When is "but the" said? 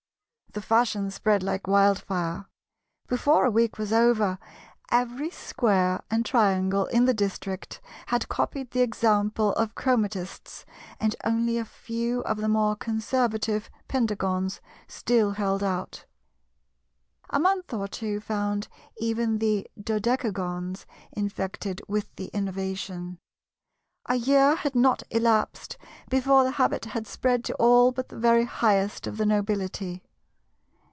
27.93-28.19